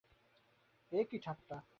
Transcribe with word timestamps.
এ 0.91 1.03
কি 1.03 1.17
ঠাট্টা। 1.19 1.61